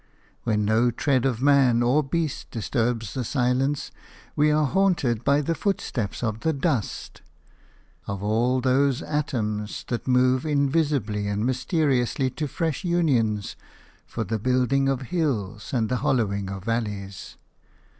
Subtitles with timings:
[0.45, 3.91] When no tread of man or beast disturbs the silence,
[4.35, 7.21] we are haunted by the footsteps of the dust–
[8.07, 13.55] of all those atoms that move invisibly and mysteriously to fresh unions
[14.07, 17.37] for the building of hills and the hollowing of valleys.